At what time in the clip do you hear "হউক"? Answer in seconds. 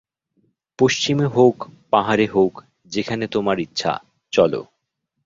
1.25-1.57, 2.27-2.53